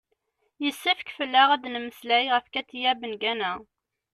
yessefk 0.63 1.07
fell-aɣ 1.17 1.49
ad 1.51 1.61
d-nemmeslay 1.63 2.25
ɣef 2.33 2.45
katia 2.53 2.91
bengana 2.99 3.53